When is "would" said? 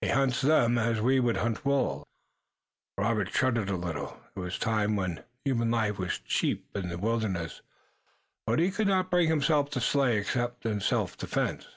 1.20-1.36